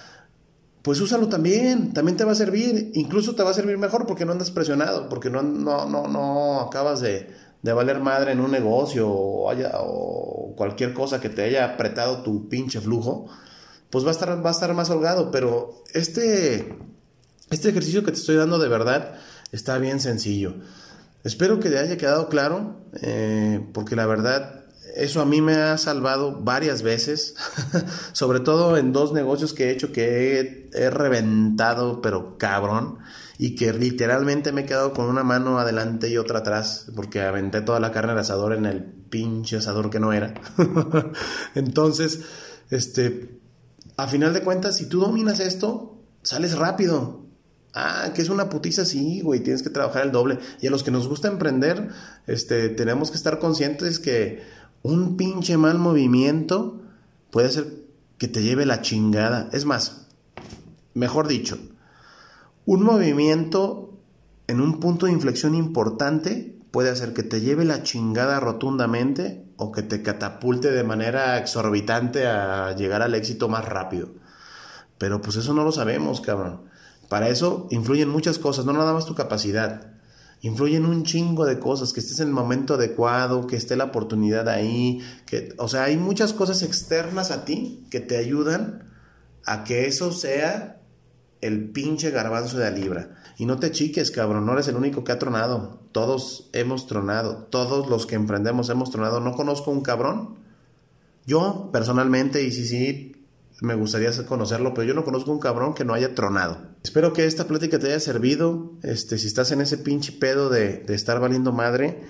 pues 0.81 1.01
úsalo 1.01 1.27
también, 1.27 1.93
también 1.93 2.17
te 2.17 2.23
va 2.23 2.31
a 2.31 2.35
servir, 2.35 2.91
incluso 2.95 3.35
te 3.35 3.43
va 3.43 3.51
a 3.51 3.53
servir 3.53 3.77
mejor 3.77 4.07
porque 4.07 4.25
no 4.25 4.31
andas 4.31 4.49
presionado, 4.49 5.09
porque 5.09 5.29
no, 5.29 5.43
no, 5.43 5.85
no, 5.85 6.07
no 6.07 6.61
acabas 6.61 7.01
de, 7.01 7.27
de 7.61 7.73
valer 7.73 7.99
madre 7.99 8.31
en 8.31 8.39
un 8.39 8.51
negocio 8.51 9.09
o, 9.09 9.49
haya, 9.49 9.71
o 9.75 10.55
cualquier 10.55 10.93
cosa 10.93 11.19
que 11.19 11.29
te 11.29 11.43
haya 11.43 11.65
apretado 11.65 12.23
tu 12.23 12.47
pinche 12.47 12.79
flujo, 12.79 13.27
pues 13.89 14.05
va 14.05 14.09
a 14.09 14.11
estar, 14.11 14.45
va 14.45 14.49
a 14.49 14.53
estar 14.53 14.73
más 14.73 14.89
holgado. 14.89 15.31
Pero 15.31 15.83
este, 15.93 16.77
este 17.49 17.69
ejercicio 17.69 18.03
que 18.03 18.11
te 18.11 18.19
estoy 18.19 18.37
dando 18.37 18.57
de 18.57 18.69
verdad 18.69 19.15
está 19.51 19.77
bien 19.79 19.99
sencillo. 19.99 20.55
Espero 21.29 21.59
que 21.59 21.69
te 21.69 21.77
haya 21.77 21.95
quedado 21.95 22.27
claro, 22.27 22.81
eh, 23.03 23.63
porque 23.71 23.95
la 23.95 24.07
verdad, 24.07 24.65
eso 24.95 25.21
a 25.21 25.25
mí 25.25 25.41
me 25.41 25.53
ha 25.53 25.77
salvado 25.77 26.41
varias 26.41 26.81
veces, 26.81 27.35
sobre 28.13 28.39
todo 28.39 28.77
en 28.77 28.93
dos 28.93 29.13
negocios 29.13 29.53
que 29.53 29.65
he 29.65 29.71
hecho 29.71 29.91
que 29.91 30.69
he, 30.73 30.89
reventado, 30.89 32.01
pero 32.01 32.39
cabrón, 32.39 32.97
y 33.37 33.55
que 33.55 33.71
literalmente 33.73 34.51
me 34.51 34.61
he 34.61 34.65
quedado 34.65 34.91
con 34.91 35.05
una 35.05 35.23
mano 35.23 35.59
adelante 35.59 36.09
y 36.09 36.17
otra 36.17 36.39
atrás, 36.39 36.87
porque 36.95 37.21
aventé 37.21 37.61
toda 37.61 37.79
la 37.79 37.91
carne 37.91 38.13
al 38.13 38.17
asador 38.17 38.53
en 38.53 38.65
el 38.65 38.81
pinche 38.83 39.57
asador 39.57 39.91
que 39.91 39.99
no 39.99 40.13
era. 40.13 40.33
Entonces, 41.53 42.21
este, 42.71 43.39
a 43.97 44.07
final 44.07 44.33
de 44.33 44.41
cuentas, 44.41 44.77
si 44.77 44.89
tú 44.89 44.99
dominas 44.99 45.39
esto, 45.39 46.01
sales 46.23 46.57
rápido. 46.57 47.28
Ah, 47.73 48.11
que 48.15 48.21
es 48.21 48.29
una 48.29 48.49
putiza, 48.49 48.83
sí, 48.83 49.21
güey, 49.21 49.41
tienes 49.41 49.61
que 49.61 49.69
trabajar 49.69 50.03
el 50.03 50.11
doble. 50.11 50.39
Y 50.59 50.67
a 50.67 50.71
los 50.71 50.83
que 50.83 50.91
nos 50.91 51.07
gusta 51.07 51.27
emprender, 51.27 51.89
este, 52.25 52.69
tenemos 52.69 53.11
que 53.11 53.17
estar 53.17 53.39
conscientes 53.39 53.99
que 53.99 54.43
un 54.81 55.17
pinche 55.17 55.57
mal 55.57 55.77
movimiento 55.77 56.81
puede 57.31 57.47
hacer 57.47 57.67
que 58.17 58.27
te 58.27 58.41
lleve 58.41 58.65
la 58.65 58.81
chingada. 58.81 59.49
Es 59.53 59.65
más, 59.65 60.07
mejor 60.93 61.27
dicho, 61.27 61.57
un 62.65 62.83
movimiento 62.83 63.97
en 64.47 64.61
un 64.61 64.79
punto 64.79 65.05
de 65.05 65.11
inflexión 65.11 65.55
importante 65.55 66.55
puede 66.71 66.89
hacer 66.89 67.13
que 67.13 67.23
te 67.23 67.41
lleve 67.41 67.65
la 67.65 67.83
chingada 67.83 68.39
rotundamente 68.39 69.45
o 69.57 69.71
que 69.71 69.83
te 69.83 70.01
catapulte 70.01 70.71
de 70.71 70.83
manera 70.83 71.37
exorbitante 71.37 72.27
a 72.27 72.75
llegar 72.75 73.01
al 73.01 73.15
éxito 73.15 73.47
más 73.49 73.65
rápido. 73.65 74.09
Pero 74.97 75.21
pues 75.21 75.37
eso 75.37 75.53
no 75.53 75.63
lo 75.63 75.71
sabemos, 75.71 76.21
cabrón. 76.21 76.68
Para 77.09 77.27
eso 77.29 77.67
influyen 77.71 78.07
muchas 78.07 78.39
cosas, 78.39 78.65
no 78.65 78.71
nada 78.71 78.93
más 78.93 79.05
tu 79.05 79.15
capacidad. 79.15 79.91
Influyen 80.41 80.85
un 80.85 81.03
chingo 81.03 81.45
de 81.45 81.59
cosas, 81.59 81.91
que 81.91 81.99
estés 81.99 82.19
en 82.21 82.29
el 82.29 82.33
momento 82.33 82.75
adecuado, 82.75 83.45
que 83.47 83.57
esté 83.57 83.75
la 83.75 83.85
oportunidad 83.85 84.47
ahí, 84.47 85.01
que, 85.25 85.53
o 85.57 85.67
sea, 85.67 85.83
hay 85.83 85.97
muchas 85.97 86.31
cosas 86.31 86.61
externas 86.61 87.31
a 87.31 87.43
ti 87.43 87.83
que 87.89 87.99
te 87.99 88.15
ayudan 88.15 88.87
a 89.45 89.63
que 89.65 89.87
eso 89.87 90.13
sea 90.13 90.79
el 91.41 91.71
pinche 91.71 92.11
garbanzo 92.11 92.57
de 92.57 92.69
la 92.69 92.77
libra. 92.77 93.15
Y 93.37 93.45
no 93.45 93.59
te 93.59 93.71
chiques, 93.71 94.11
cabrón, 94.11 94.45
no 94.45 94.53
eres 94.53 94.67
el 94.67 94.75
único 94.75 95.03
que 95.03 95.11
ha 95.11 95.19
tronado. 95.19 95.79
Todos 95.91 96.49
hemos 96.53 96.87
tronado, 96.87 97.47
todos 97.49 97.89
los 97.89 98.05
que 98.05 98.15
emprendemos 98.15 98.69
hemos 98.69 98.91
tronado. 98.91 99.19
No 99.19 99.33
conozco 99.33 99.71
un 99.71 99.81
cabrón. 99.81 100.35
Yo, 101.25 101.69
personalmente, 101.71 102.43
y 102.43 102.51
sí, 102.51 102.67
sí, 102.67 103.15
me 103.61 103.75
gustaría 103.75 104.11
conocerlo, 104.25 104.73
pero 104.73 104.87
yo 104.87 104.93
no 104.93 105.03
conozco 105.03 105.31
un 105.31 105.39
cabrón 105.39 105.73
que 105.73 105.85
no 105.85 105.93
haya 105.93 106.15
tronado. 106.15 106.57
Espero 106.83 107.13
que 107.13 107.25
esta 107.25 107.47
plática 107.47 107.79
te 107.79 107.87
haya 107.87 107.99
servido. 107.99 108.73
Este, 108.83 109.17
si 109.17 109.27
estás 109.27 109.51
en 109.51 109.61
ese 109.61 109.77
pinche 109.77 110.13
pedo 110.13 110.49
de, 110.49 110.77
de 110.79 110.95
estar 110.95 111.19
valiendo 111.19 111.51
madre, 111.51 112.01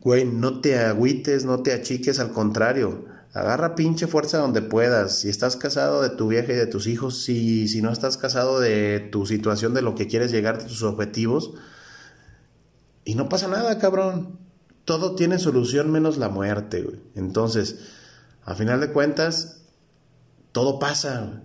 güey, 0.00 0.24
no 0.24 0.60
te 0.60 0.78
agüites, 0.78 1.44
no 1.44 1.62
te 1.62 1.72
achiques, 1.72 2.18
al 2.20 2.32
contrario. 2.32 3.04
Agarra 3.32 3.74
pinche 3.74 4.06
fuerza 4.06 4.38
donde 4.38 4.62
puedas. 4.62 5.18
Si 5.18 5.28
estás 5.28 5.56
casado 5.56 6.00
de 6.00 6.10
tu 6.10 6.28
vieja 6.28 6.52
y 6.52 6.56
de 6.56 6.66
tus 6.66 6.86
hijos, 6.86 7.22
si, 7.22 7.68
si 7.68 7.82
no 7.82 7.92
estás 7.92 8.16
casado 8.16 8.60
de 8.60 9.00
tu 9.12 9.26
situación, 9.26 9.74
de 9.74 9.82
lo 9.82 9.94
que 9.94 10.06
quieres 10.06 10.30
llegar, 10.30 10.58
de 10.58 10.64
tus 10.64 10.82
objetivos. 10.82 11.52
Y 13.04 13.14
no 13.14 13.28
pasa 13.28 13.48
nada, 13.48 13.78
cabrón. 13.78 14.38
Todo 14.84 15.16
tiene 15.16 15.38
solución 15.38 15.90
menos 15.90 16.16
la 16.16 16.28
muerte, 16.28 16.82
güey. 16.82 17.00
Entonces, 17.14 17.80
a 18.44 18.54
final 18.54 18.80
de 18.80 18.92
cuentas, 18.92 19.64
todo 20.52 20.78
pasa, 20.78 21.42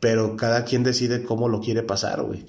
pero 0.00 0.36
cada 0.36 0.64
quien 0.64 0.82
decide 0.82 1.22
cómo 1.22 1.48
lo 1.48 1.60
quiere 1.60 1.82
pasar, 1.82 2.22
güey. 2.22 2.46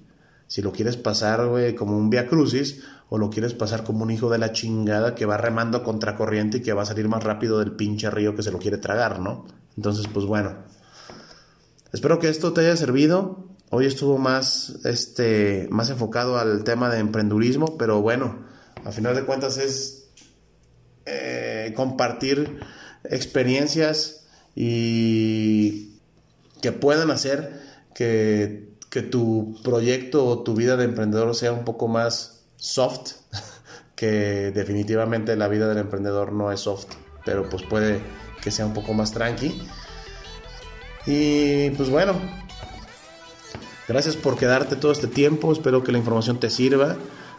Si 0.48 0.62
lo 0.62 0.72
quieres 0.72 0.98
pasar, 0.98 1.48
güey, 1.48 1.74
como 1.74 1.98
un 1.98 2.10
via 2.10 2.28
crucis, 2.28 2.84
o 3.10 3.18
lo 3.18 3.30
quieres 3.30 3.54
pasar 3.54 3.84
como 3.84 4.04
un 4.04 4.12
hijo 4.12 4.30
de 4.30 4.38
la 4.38 4.52
chingada 4.52 5.16
que 5.16 5.26
va 5.26 5.38
remando 5.38 5.84
contra 5.84 6.16
corriente 6.16 6.58
y 6.58 6.62
que 6.62 6.74
va 6.74 6.84
a 6.84 6.86
salir 6.86 7.08
más 7.08 7.24
rápido 7.24 7.60
del 7.60 7.72
pinche 7.72 8.10
río 8.10 8.36
que 8.36 8.44
se 8.44 8.52
lo 8.52 8.60
quiere 8.60 8.78
tragar, 8.78 9.20
¿no? 9.20 9.46
Entonces, 9.78 10.08
pues 10.12 10.26
bueno. 10.26 10.56
Espero 11.94 12.20
que 12.20 12.30
esto 12.30 12.52
te 12.54 12.62
haya 12.62 12.76
servido. 12.76 13.48
Hoy 13.70 13.86
estuvo 13.86 14.18
más, 14.18 14.80
este, 14.86 15.68
más 15.72 15.90
enfocado 15.90 16.38
al 16.38 16.64
tema 16.64 16.90
de 16.90 17.00
emprendurismo, 17.00 17.78
pero 17.78 18.02
bueno, 18.02 18.46
a 18.84 18.92
final 18.92 19.16
de 19.16 19.26
cuentas 19.26 19.58
es 19.58 20.10
eh, 21.06 21.74
compartir 21.76 22.60
experiencias 23.04 24.26
y 24.56 25.95
que 26.66 26.72
puedan 26.72 27.12
hacer 27.12 27.62
que, 27.94 28.74
tu 29.12 29.56
proyecto 29.62 30.26
o 30.26 30.42
tu 30.42 30.56
vida 30.56 30.78
de 30.78 30.86
emprendedor 30.86 31.36
sea 31.36 31.52
un 31.52 31.64
poco 31.64 31.88
más 31.88 32.46
soft, 32.56 33.12
que 33.96 34.52
definitivamente 34.52 35.36
la 35.36 35.48
vida 35.48 35.68
del 35.68 35.78
emprendedor 35.78 36.32
no 36.32 36.52
es 36.52 36.62
soft, 36.62 36.88
pero 37.24 37.48
pues 37.48 37.62
puede 37.62 38.00
que 38.42 38.50
sea 38.50 38.66
un 38.66 38.74
poco 38.74 38.96
más 38.96 39.12
tranqui. 39.12 39.62
Y 41.06 41.70
pues 41.72 41.92
bueno, 41.92 42.14
gracias 43.88 44.16
por 44.16 44.38
quedarte 44.38 44.76
todo 44.76 44.92
este 44.92 45.08
tiempo, 45.08 45.52
espero 45.52 45.84
que 45.84 45.92
la 45.92 46.00
información 46.00 46.40
te 46.40 46.50
sirva. 46.50 46.96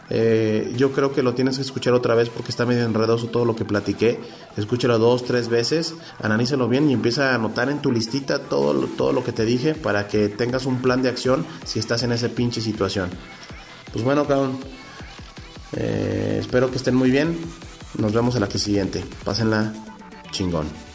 Eh, 0.09 0.73
yo 0.77 0.93
creo 0.93 1.11
que 1.11 1.21
lo 1.21 1.33
tienes 1.33 1.57
que 1.57 1.61
escuchar 1.61 1.93
otra 1.93 2.15
vez 2.15 2.29
porque 2.29 2.51
está 2.51 2.65
medio 2.65 2.85
enredoso 2.85 3.27
todo 3.27 3.45
lo 3.45 3.55
que 3.55 3.65
platiqué. 3.65 4.19
Escúchalo 4.55 4.97
dos, 4.99 5.25
tres 5.25 5.49
veces, 5.49 5.95
analízalo 6.19 6.67
bien 6.67 6.89
y 6.89 6.93
empieza 6.93 7.31
a 7.31 7.35
anotar 7.35 7.69
en 7.69 7.81
tu 7.81 7.91
listita 7.91 8.39
todo, 8.39 8.87
todo 8.87 9.11
lo 9.11 9.23
que 9.23 9.31
te 9.31 9.45
dije 9.45 9.75
para 9.75 10.07
que 10.07 10.29
tengas 10.29 10.65
un 10.65 10.81
plan 10.81 11.01
de 11.01 11.09
acción 11.09 11.45
si 11.65 11.79
estás 11.79 12.03
en 12.03 12.11
esa 12.11 12.29
pinche 12.29 12.61
situación. 12.61 13.09
Pues 13.91 14.03
bueno, 14.03 14.25
cabrón. 14.25 14.57
Eh, 15.73 16.37
espero 16.39 16.71
que 16.71 16.77
estén 16.77 16.95
muy 16.95 17.11
bien. 17.11 17.37
Nos 17.97 18.13
vemos 18.13 18.35
en 18.35 18.41
la 18.41 18.49
que 18.49 18.59
siguiente. 18.59 19.03
Pásenla 19.23 19.73
chingón. 20.31 20.86